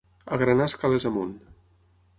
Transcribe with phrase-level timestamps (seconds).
[0.37, 1.39] Agranar escales amunt.